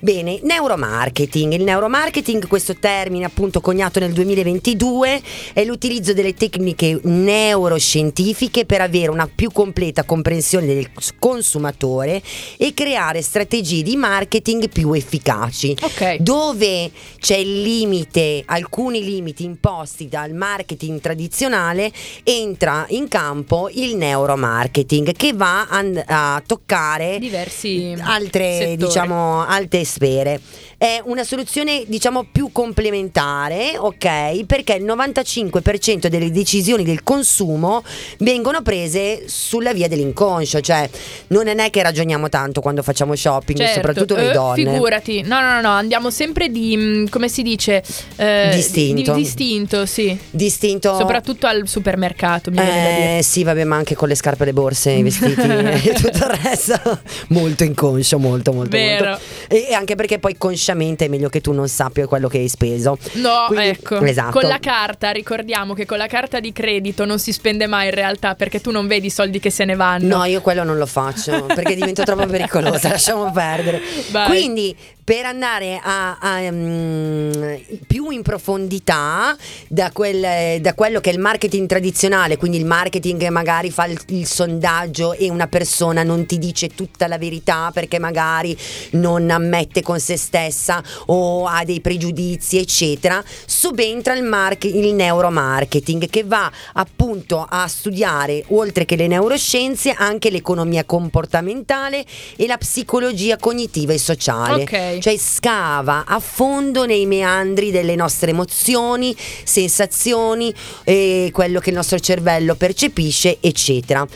Bene, 0.00 0.38
neuromarketing. 0.42 1.52
Il 1.52 1.62
neuromarketing, 1.62 2.46
questo 2.46 2.74
termine 2.74 3.24
appunto 3.24 3.60
coniato 3.60 4.00
nel 4.00 4.12
2022, 4.12 5.20
è 5.52 5.64
l'utilizzo 5.64 6.14
delle 6.14 6.34
tecniche 6.34 6.98
neuroscientifiche 7.02 8.64
per 8.64 8.80
avere 8.80 9.10
una 9.10 9.28
più 9.32 9.50
completa 9.52 10.04
comprensione 10.04 10.66
del 10.66 10.90
consumatore 11.18 12.22
e 12.56 12.72
creare 12.72 13.20
strategie 13.20 13.82
di 13.82 13.96
marketing 13.96 14.53
marketing 14.54 14.68
più 14.68 14.92
efficaci. 14.92 15.76
Okay. 15.80 16.22
Dove 16.22 16.90
c'è 17.18 17.36
il 17.36 17.62
limite, 17.62 18.42
alcuni 18.46 19.02
limiti 19.02 19.44
imposti 19.44 20.08
dal 20.08 20.32
marketing 20.32 21.00
tradizionale, 21.00 21.90
entra 22.22 22.86
in 22.90 23.08
campo 23.08 23.68
il 23.72 23.96
neuromarketing 23.96 25.12
che 25.12 25.32
va 25.32 25.66
a, 25.68 26.34
a 26.34 26.42
toccare 26.46 27.18
diversi 27.18 27.94
altre, 28.00 28.74
diciamo, 28.76 29.44
alte 29.46 29.84
sfere. 29.84 30.40
È 30.84 31.00
una 31.04 31.24
soluzione, 31.24 31.84
diciamo, 31.86 32.26
più 32.30 32.50
complementare, 32.52 33.78
ok? 33.78 34.44
Perché 34.44 34.74
il 34.74 34.84
95% 34.84 36.08
delle 36.08 36.30
decisioni 36.30 36.84
del 36.84 37.02
consumo 37.02 37.82
vengono 38.18 38.60
prese 38.60 39.22
sulla 39.24 39.72
via 39.72 39.88
dell'inconscio, 39.88 40.60
cioè 40.60 40.86
non 41.28 41.48
è 41.48 41.70
che 41.70 41.82
ragioniamo 41.82 42.28
tanto 42.28 42.60
quando 42.60 42.82
facciamo 42.82 43.16
shopping, 43.16 43.60
certo. 43.60 43.74
soprattutto 43.76 44.14
le 44.14 44.28
eh, 44.28 44.32
donne. 44.34 44.72
Figurati, 44.72 45.22
no, 45.22 45.40
no, 45.40 45.54
no, 45.54 45.60
no, 45.62 45.70
andiamo 45.70 46.10
sempre 46.10 46.50
di, 46.50 46.76
mm, 46.76 47.06
come 47.06 47.30
si 47.30 47.40
dice? 47.40 47.82
Eh, 48.16 48.50
distinto. 48.52 49.14
Di, 49.14 49.22
distinto, 49.22 49.86
sì. 49.86 50.14
Distinto. 50.28 50.98
Soprattutto 50.98 51.46
al 51.46 51.66
supermercato, 51.66 52.50
mi 52.50 52.58
eh, 52.58 53.20
Sì, 53.22 53.42
vabbè, 53.42 53.64
ma 53.64 53.76
anche 53.76 53.94
con 53.94 54.08
le 54.08 54.16
scarpe, 54.16 54.44
le 54.44 54.52
borse, 54.52 54.90
i 54.90 55.02
vestiti 55.02 55.40
e 55.40 55.94
tutto 55.96 56.18
il 56.18 56.38
resto. 56.42 57.00
molto 57.28 57.64
inconscio, 57.64 58.18
molto, 58.18 58.52
molto. 58.52 58.76
Vero. 58.76 59.08
Molto. 59.12 59.22
E, 59.48 59.68
e, 59.70 59.72
anche 59.72 59.94
perché 59.94 60.18
poi 60.18 60.36
consciamente 60.36 60.72
è 60.74 61.08
meglio 61.08 61.28
che 61.28 61.40
tu 61.40 61.52
non 61.52 61.68
sappia 61.68 62.06
quello 62.06 62.28
che 62.28 62.38
hai 62.38 62.48
speso. 62.48 62.98
No, 63.14 63.44
Quindi, 63.48 63.66
ecco. 63.66 64.00
Esatto. 64.00 64.38
Con 64.38 64.48
la 64.48 64.58
carta, 64.58 65.10
ricordiamo 65.10 65.74
che 65.74 65.86
con 65.86 65.98
la 65.98 66.06
carta 66.06 66.40
di 66.40 66.52
credito 66.52 67.04
non 67.04 67.18
si 67.18 67.32
spende 67.32 67.66
mai 67.66 67.86
in 67.86 67.94
realtà 67.94 68.34
perché 68.34 68.60
tu 68.60 68.70
non 68.70 68.86
vedi 68.86 69.06
i 69.06 69.10
soldi 69.10 69.38
che 69.38 69.50
se 69.50 69.64
ne 69.64 69.74
vanno. 69.74 70.18
No, 70.18 70.24
io 70.24 70.40
quello 70.40 70.64
non 70.64 70.76
lo 70.76 70.86
faccio 70.86 71.44
perché 71.46 71.74
divento 71.74 72.02
troppo 72.02 72.26
pericolosa, 72.26 72.88
lasciamo 72.88 73.30
perdere. 73.30 73.80
Vai. 74.10 74.26
Quindi 74.28 74.76
per 75.04 75.26
andare 75.26 75.78
a, 75.82 76.16
a 76.18 76.40
um, 76.48 77.60
più 77.86 78.08
in 78.08 78.22
profondità 78.22 79.36
da, 79.68 79.90
quel, 79.92 80.62
da, 80.62 80.72
quello 80.72 81.00
che 81.00 81.10
è 81.10 81.12
il 81.12 81.18
marketing 81.18 81.68
tradizionale, 81.68 82.38
quindi 82.38 82.56
il 82.56 82.64
marketing 82.64 83.20
che 83.20 83.28
magari 83.28 83.70
fa 83.70 83.84
il, 83.84 84.00
il, 84.06 84.26
sondaggio 84.26 85.12
e 85.12 85.28
una 85.28 85.46
persona 85.46 86.02
non 86.02 86.24
ti 86.24 86.38
dice 86.38 86.68
tutta 86.68 87.06
la 87.06 87.18
verità 87.18 87.70
perché 87.72 87.98
magari 87.98 88.56
non 88.92 89.28
ammette 89.28 89.82
con 89.82 90.00
se 90.00 90.16
stessa 90.16 90.82
o 91.06 91.44
ha 91.44 91.64
dei 91.64 91.82
pregiudizi, 91.82 92.56
eccetera, 92.56 93.22
subentra 93.44 94.14
il, 94.14 94.22
market, 94.22 94.72
il 94.72 94.94
neuromarketing 94.94 96.08
che 96.08 96.24
va 96.24 96.50
appunto 96.72 97.46
a 97.46 97.68
studiare, 97.68 98.42
oltre 98.48 98.86
che 98.86 98.96
le 98.96 99.06
neuroscienze, 99.06 99.94
anche 99.94 100.30
l'economia 100.30 100.84
comportamentale 100.84 102.06
e 102.36 102.46
la 102.46 102.56
psicologia 102.56 103.36
cognitiva 103.36 103.92
e 103.92 103.98
sociale. 103.98 104.62
Okay. 104.62 104.93
Cioè 105.00 105.16
scava 105.16 106.04
a 106.06 106.18
fondo 106.20 106.86
nei 106.86 107.06
meandri 107.06 107.70
delle 107.70 107.94
nostre 107.94 108.30
emozioni, 108.30 109.16
sensazioni, 109.44 110.54
eh, 110.84 111.30
quello 111.32 111.60
che 111.60 111.70
il 111.70 111.76
nostro 111.76 111.98
cervello 111.98 112.54
percepisce, 112.54 113.38
eccetera. 113.40 114.06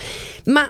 Ma 0.45 0.69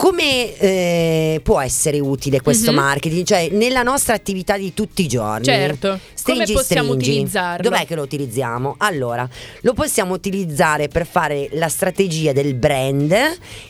come 0.00 0.56
eh, 0.56 1.40
può 1.42 1.60
essere 1.60 2.00
utile 2.00 2.40
questo 2.40 2.72
mm-hmm. 2.72 2.80
marketing? 2.80 3.26
Cioè, 3.26 3.48
nella 3.50 3.82
nostra 3.82 4.14
attività 4.14 4.56
di 4.56 4.72
tutti 4.72 5.02
i 5.02 5.06
giorni. 5.06 5.44
Certo. 5.44 5.98
Stringi, 6.14 6.52
come 6.52 6.58
possiamo 6.58 6.92
stringi. 6.94 7.10
utilizzarlo? 7.10 7.68
Dov'è 7.68 7.84
che 7.84 7.94
lo 7.94 8.02
utilizziamo? 8.02 8.76
Allora, 8.78 9.28
lo 9.60 9.74
possiamo 9.74 10.14
utilizzare 10.14 10.88
per 10.88 11.06
fare 11.06 11.50
la 11.52 11.68
strategia 11.68 12.32
del 12.32 12.54
brand 12.54 13.12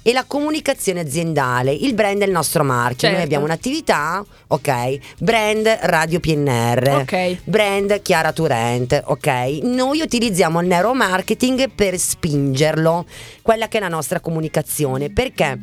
e 0.02 0.12
la 0.12 0.22
comunicazione 0.24 1.00
aziendale. 1.00 1.72
Il 1.72 1.94
brand 1.94 2.22
è 2.22 2.26
il 2.26 2.30
nostro 2.30 2.62
marchio. 2.62 3.08
Certo. 3.08 3.16
Noi 3.16 3.24
abbiamo 3.24 3.44
un'attività, 3.46 4.24
ok? 4.46 4.98
Brand 5.18 5.66
Radio 5.80 6.20
PNR. 6.20 6.98
Ok. 7.00 7.38
Brand 7.42 8.02
Chiara 8.02 8.30
Turent, 8.30 9.02
ok? 9.04 9.26
Noi 9.62 10.00
utilizziamo 10.00 10.60
il 10.60 10.68
neuromarketing 10.68 11.70
per 11.74 11.98
spingerlo, 11.98 13.04
quella 13.42 13.66
che 13.66 13.78
è 13.78 13.80
la 13.80 13.88
nostra 13.88 14.20
comunicazione. 14.20 15.10
Perché? 15.10 15.58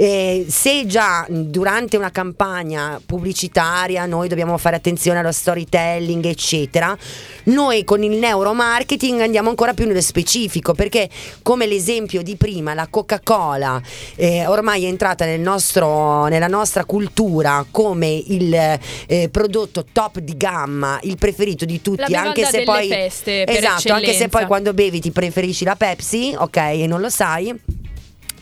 Eh, 0.00 0.46
se 0.48 0.86
già 0.86 1.26
durante 1.28 1.98
una 1.98 2.10
campagna 2.10 2.98
pubblicitaria 3.04 4.06
noi 4.06 4.28
dobbiamo 4.28 4.56
fare 4.56 4.76
attenzione 4.76 5.18
allo 5.18 5.30
storytelling, 5.30 6.24
eccetera. 6.24 6.96
Noi 7.44 7.84
con 7.84 8.02
il 8.02 8.16
neuromarketing 8.16 9.20
andiamo 9.20 9.50
ancora 9.50 9.74
più 9.74 9.86
nello 9.86 10.00
specifico 10.00 10.72
perché 10.72 11.06
come 11.42 11.66
l'esempio 11.66 12.22
di 12.22 12.36
prima, 12.36 12.72
la 12.72 12.86
Coca-Cola 12.88 13.78
eh, 14.16 14.46
ormai 14.46 14.84
è 14.84 14.88
entrata 14.88 15.26
nel 15.26 15.40
nostro, 15.40 16.28
nella 16.28 16.48
nostra 16.48 16.86
cultura 16.86 17.66
come 17.70 18.08
il 18.08 18.54
eh, 18.54 19.28
prodotto 19.30 19.84
top 19.92 20.20
di 20.20 20.34
gamma, 20.34 20.98
il 21.02 21.18
preferito 21.18 21.66
di 21.66 21.82
tutti, 21.82 22.10
La 22.10 22.22
anche 22.22 22.46
se 22.46 22.62
poi 22.62 22.88
feste, 22.88 23.44
esatto, 23.44 23.92
anche 23.92 24.14
se 24.14 24.28
poi 24.28 24.44
eccellenza. 24.44 24.46
quando 24.46 24.72
bevi 24.72 24.98
ti 24.98 25.10
preferisci 25.10 25.64
la 25.64 25.76
Pepsi, 25.76 26.34
ok, 26.34 26.56
e 26.56 26.86
non 26.86 27.02
lo 27.02 27.10
sai. 27.10 27.54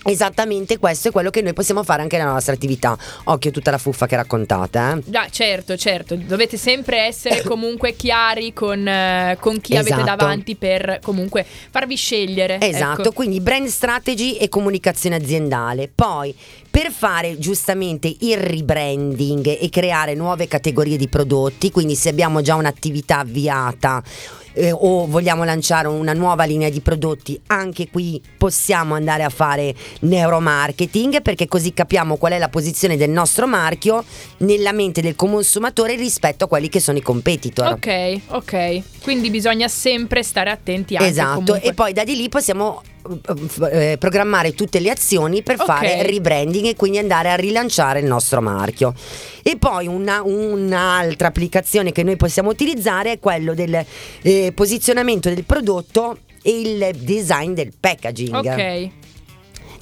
Esattamente 0.05 0.79
questo 0.79 1.09
è 1.09 1.11
quello 1.11 1.31
che 1.31 1.43
noi 1.43 1.53
possiamo 1.53 1.83
fare 1.83 2.03
anche 2.03 2.17
nella 2.17 2.33
nostra 2.33 2.55
attività. 2.55 2.97
Occhio 3.25 3.51
tutta 3.51 3.71
la 3.71 3.79
fuffa 3.79 4.07
che 4.07 4.17
raccontate, 4.17 4.79
eh. 4.79 5.17
Ah, 5.17 5.29
certo, 5.31 5.77
certo, 5.77 6.17
dovete 6.17 6.57
sempre 6.57 6.99
essere 7.07 7.43
comunque 7.47 7.95
chiari 7.95 8.53
con, 8.53 8.87
eh, 8.87 9.37
con 9.41 9.61
chi 9.61 9.77
avete 9.77 10.01
Esatto. 10.01 10.17
davanti 10.17 10.57
per 10.57 11.01
comunque 11.03 11.45
farvi 11.45 11.97
scegliere. 11.97 12.59
Esatto, 12.61 13.03
ecco. 13.03 13.13
quindi 13.13 13.41
brand 13.41 13.67
strategy 13.69 14.37
e 14.37 14.49
comunicazione 14.49 15.17
aziendale. 15.17 15.91
Poi, 15.93 16.35
per 16.71 16.91
fare 16.91 17.39
giustamente 17.39 18.15
il 18.21 18.37
rebranding 18.37 19.59
e 19.61 19.69
creare 19.71 20.15
nuove 20.15 20.47
categorie 20.47 20.97
di 20.97 21.09
prodotti, 21.09 21.71
quindi 21.71 21.95
se 21.95 22.09
abbiamo 22.09 22.41
già 22.41 22.55
un'attività 22.55 23.19
avviata 23.21 24.03
eh, 24.53 24.73
o 24.73 25.07
vogliamo 25.07 25.45
lanciare 25.45 25.89
una 25.89 26.13
nuova 26.13 26.45
linea 26.45 26.69
di 26.69 26.81
prodotti, 26.81 27.41
anche 27.49 27.89
qui 27.91 28.21
possiamo 28.37 28.95
andare 28.95 29.23
a 29.23 29.29
fare 29.29 29.75
neuromarketing 30.01 31.23
perché 31.23 31.49
così 31.49 31.73
capiamo 31.73 32.17
qual 32.17 32.33
è 32.33 32.39
la 32.39 32.49
posizione 32.49 32.97
del 32.97 33.11
nostro 33.11 33.47
marchio 33.47 34.05
nella 34.39 34.73
mente 34.73 35.01
del 35.01 35.17
consumatore 35.17 35.97
rispetto 35.97 36.45
a 36.45 36.49
quelli 36.49 36.69
che 36.69 36.81
sono 36.81 36.99
i 36.99 37.03
competitor. 37.03 37.73
Ok, 37.73 38.21
ok. 38.29 38.83
Quindi 39.03 39.31
bisogna 39.31 39.69
sempre 39.69 40.23
stare 40.23 40.51
attenti 40.51 40.97
anche 40.97 41.09
Esatto, 41.09 41.29
comunque. 41.45 41.63
e 41.63 41.75
poi 41.75 41.93
da 41.93 42.05
di 42.05 42.17
lì 42.17 42.29
possiamo 42.29 42.83
programmare 43.99 44.55
tutte 44.55 44.81
le 44.81 44.91
azioni 44.91 45.43
per 45.43 45.57
Ok. 45.59 45.65
fare 45.65 46.03
rebranding 46.03 46.67
e 46.67 46.77
quindi 46.77 46.99
andare 46.99 47.31
a 47.31 47.35
rilanciare 47.37 48.01
il 48.01 48.07
nostro 48.07 48.41
marchio. 48.41 48.95
E 49.43 49.57
poi 49.57 49.87
una- 49.87 50.23
un'altra 50.23 51.29
applicazione 51.29 51.93
che 51.93 52.03
noi 52.03 52.17
possiamo 52.17 52.51
utilizzare 52.51 53.13
è 53.13 53.19
quello 53.19 53.55
del 53.55 53.85
eh, 54.23 54.53
posizionamento 54.55 55.29
del 55.29 55.45
prodotto 55.45 56.19
e 56.43 56.61
il 56.61 56.97
design 56.99 57.53
del 57.53 57.73
packaging. 57.79 58.35
Ok. 58.35 58.91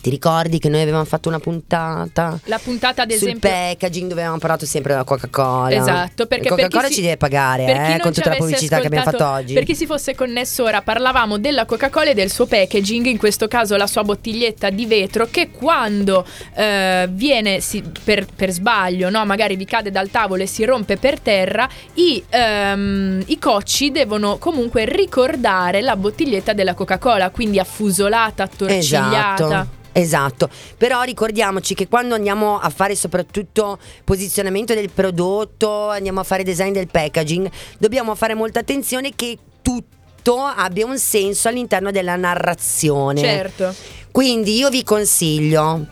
Ti 0.07 0.13
ricordi 0.13 0.61
che 0.61 0.69
noi 0.69 0.83
avevamo 0.83 1.05
fatto 1.05 1.29
una 1.29 1.41
puntata? 1.41 2.39
La 2.45 2.61
puntata 2.63 3.03
ad 3.03 3.11
sul 3.11 3.27
esempio 3.27 3.51
packaging 3.51 4.07
dove 4.07 4.21
avevamo 4.21 4.39
parlato 4.39 4.65
sempre 4.65 4.93
della 4.93 5.03
Coca-Cola. 5.03 5.75
Esatto, 5.75 6.27
perché 6.27 6.47
per 6.47 6.67
Coca-Cola 6.67 6.87
si- 6.87 6.95
ci 6.95 7.01
deve 7.01 7.17
pagare 7.17 7.65
eh, 7.65 7.99
con 7.99 8.13
tutta 8.13 8.31
la 8.31 8.37
pubblicità 8.37 8.79
che 8.79 8.87
abbiamo 8.87 9.11
fatto 9.11 9.27
oggi. 9.29 9.55
Per 9.55 9.65
chi 9.65 9.75
si 9.75 9.85
fosse 9.85 10.15
connesso 10.15 10.63
ora, 10.63 10.81
parlavamo 10.81 11.39
della 11.39 11.65
Coca-Cola 11.65 12.11
e 12.11 12.15
del 12.15 12.31
suo 12.31 12.47
packaging, 12.47 13.07
in 13.07 13.19
questo 13.19 13.49
caso 13.49 13.75
la 13.75 13.89
sua 13.89 14.05
bottiglietta 14.05 14.71
di 14.71 14.87
vetro, 14.87 15.27
che 15.29 15.51
quando 15.51 16.25
eh, 16.55 17.09
viene 17.11 17.59
si- 17.59 17.83
per, 18.05 18.27
per 18.33 18.53
sbaglio, 18.53 19.11
no, 19.11 19.27
magari 19.27 19.57
vi 19.57 19.65
cade 19.65 19.91
dal 19.91 20.09
tavolo 20.11 20.45
e 20.45 20.47
si 20.47 20.65
rompe 20.65 20.99
per 20.99 21.19
terra, 21.19 21.69
i, 21.95 22.23
ehm, 22.29 23.25
i 23.27 23.41
cocci 23.41 23.91
devono 23.91 24.39
comunque 24.39 24.85
ricordare 24.85 25.81
la 25.81 25.97
bottiglietta 25.97 26.53
della 26.53 26.75
Coca-Cola, 26.75 27.31
quindi 27.31 27.59
affusolata, 27.59 28.45
attorcigliata. 28.45 29.45
Esatto. 29.45 29.85
Esatto, 29.99 30.51
però 30.77 31.01
ricordiamoci 31.05 31.75
che 31.75 31.89
quando 31.89 32.15
andiamo 32.15 32.59
a 32.59 32.69
fare 32.69 32.95
soprattutto 32.95 33.79
posizionamento 34.05 34.75
del 34.75 34.91
prodotto, 34.91 35.89
andiamo 35.89 36.21
a 36.21 36.23
fare 36.23 36.43
design 36.43 36.73
del 36.73 36.89
packaging, 36.89 37.51
dobbiamo 37.79 38.15
fare 38.15 38.35
molta 38.35 38.61
attenzione 38.61 39.15
che 39.17 39.39
tutto 39.63 40.37
abbia 40.37 40.85
un 40.85 40.99
senso 40.99 41.49
all'interno 41.49 41.91
della 41.91 42.17
narrazione. 42.17 43.21
Certo. 43.21 43.75
Quindi 44.11 44.57
io 44.59 44.69
vi 44.69 44.85
consiglio 44.85 45.87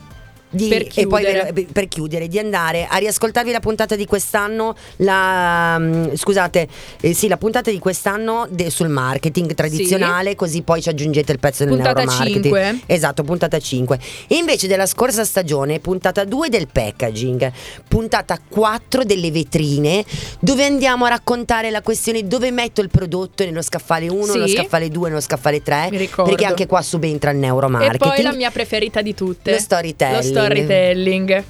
di, 0.55 0.69
Per 0.69 0.87
e 0.95 1.07
poi 1.07 1.23
chiudere. 1.25 1.53
ve- 1.53 1.67
per 1.73 1.89
chiudere 1.89 2.29
di 2.29 2.39
andare 2.39 2.87
a 2.89 2.97
riascoltarvi 2.97 3.51
la 3.53 3.61
puntata 3.61 3.97
di 3.97 4.07
quest'anno 4.07 4.75
la 4.97 5.77
mm, 5.79 6.15
scusate 6.15 6.69
eh, 7.01 7.15
sì 7.15 7.29
la 7.29 7.37
puntata 7.37 7.71
di 7.71 7.79
quest'anno 7.79 8.47
de- 8.51 8.71
sul 8.71 8.89
marketing 8.89 9.55
tradizionale 9.55 10.35
così 10.35 10.63
poi 10.63 10.81
ci 10.83 10.89
aggiungete 10.89 11.33
il 11.33 11.39
pezzo 11.39 11.65
del 11.65 11.75
Puntata 11.75 12.01
neuromarketing 12.05 12.43
5. 12.45 12.79
esatto 12.87 13.23
puntata 13.23 13.59
5 13.59 13.99
e 14.29 14.37
invece 14.37 14.67
della 14.67 14.87
scorsa 14.87 15.25
stagione 15.25 15.79
puntata 15.81 16.25
2 16.25 16.49
del 16.49 16.69
packaging 16.71 17.51
puntata 17.89 18.39
4 18.49 19.05
delle 19.05 19.31
vetrine 19.31 20.05
dove 20.41 20.65
andiamo 20.65 21.05
a 21.05 21.09
raccontare 21.09 21.71
la 21.71 21.83
questione 21.83 22.27
dove 22.27 22.51
metto 22.51 22.81
il 22.81 22.89
prodotto 22.91 23.45
nello 23.45 23.63
scaffale 23.63 24.09
1 24.09 24.25
Sì. 24.25 24.33
nello 24.33 24.49
scaffale 24.49 24.89
2 24.89 25.09
nello 25.09 25.21
scaffale 25.21 25.63
3 25.63 25.89
Mi 25.91 25.97
ricordo. 25.99 26.31
perché 26.31 26.47
anche 26.47 26.67
qua 26.67 26.83
subentra 26.83 27.31
il 27.31 27.37
E 27.37 27.41
neuromarketing 27.41 27.99
poi 28.15 28.23
la 28.23 28.33
mia 28.33 28.51
preferita 28.51 29.01
di 29.03 29.15
tutte. 29.15 29.51
Lo 29.53 29.59
storytelling. 29.59 30.17
Lo 30.17 30.23
storytelling, 30.23 30.44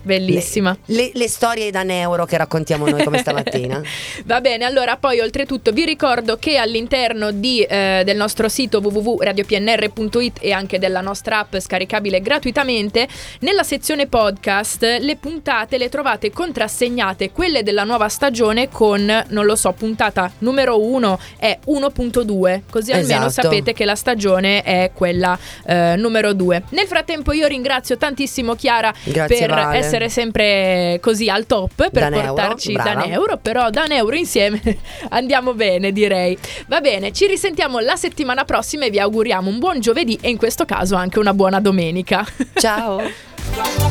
bellissima. 0.02 0.76
Le, 0.86 0.96
le- 0.96 1.10
le 1.14 1.28
storie 1.28 1.70
da 1.70 1.82
neuro 1.82 2.24
che 2.24 2.36
raccontiamo 2.36 2.88
noi 2.88 3.04
come 3.04 3.18
stamattina. 3.18 3.80
Va 4.24 4.40
bene, 4.40 4.64
allora 4.64 4.96
poi 4.96 5.20
oltretutto 5.20 5.72
vi 5.72 5.84
ricordo 5.84 6.36
che 6.36 6.56
all'interno 6.56 7.30
di, 7.30 7.62
eh, 7.62 8.02
del 8.04 8.16
nostro 8.16 8.48
sito 8.48 8.78
www.radiopnr.it 8.80 10.38
e 10.40 10.52
anche 10.52 10.78
della 10.78 11.00
nostra 11.00 11.38
app 11.40 11.56
scaricabile 11.56 12.20
gratuitamente, 12.20 13.08
nella 13.40 13.62
sezione 13.62 14.06
podcast 14.06 14.82
le 15.00 15.16
puntate 15.16 15.78
le 15.78 15.88
trovate 15.88 16.30
contrassegnate, 16.30 17.30
quelle 17.32 17.62
della 17.62 17.84
nuova 17.84 18.08
stagione 18.08 18.68
con, 18.68 19.24
non 19.28 19.44
lo 19.44 19.56
so, 19.56 19.72
puntata 19.72 20.30
numero 20.38 20.80
1 20.80 21.18
è 21.38 21.58
1.2, 21.66 22.62
così 22.70 22.92
almeno 22.92 23.26
Esatto. 23.26 23.48
sapete 23.48 23.72
che 23.72 23.84
la 23.84 23.94
stagione 23.94 24.62
è 24.62 24.90
quella 24.94 25.38
eh, 25.66 25.94
numero 25.96 26.32
2. 26.32 26.64
Nel 26.70 26.86
frattempo 26.86 27.32
io 27.32 27.46
ringrazio 27.46 27.96
tantissimo 27.96 28.54
Chiara 28.54 28.83
Grazie, 29.04 29.46
per 29.46 29.54
Vale. 29.54 29.78
essere 29.78 30.08
sempre 30.08 30.98
così 31.00 31.28
al 31.28 31.46
top, 31.46 31.74
per 31.76 31.90
Da 31.90 32.08
neuro, 32.08 32.34
portarci 32.34 32.72
da 32.72 32.82
brava. 32.82 33.04
neuro, 33.06 33.38
però 33.40 33.70
da 33.70 33.84
neuro 33.84 34.16
insieme 34.16 34.60
andiamo 35.10 35.54
bene 35.54 35.92
direi. 35.92 36.36
Va 36.66 36.80
bene, 36.80 37.12
ci 37.12 37.26
risentiamo 37.26 37.78
la 37.78 37.96
settimana 37.96 38.44
prossima 38.44 38.84
e 38.86 38.90
vi 38.90 38.98
auguriamo 38.98 39.48
un 39.48 39.58
buon 39.58 39.80
giovedì 39.80 40.18
e 40.20 40.30
in 40.30 40.36
questo 40.36 40.64
caso 40.64 40.96
anche 40.96 41.18
una 41.18 41.34
buona 41.34 41.60
domenica. 41.60 42.26
Ciao. 42.54 43.00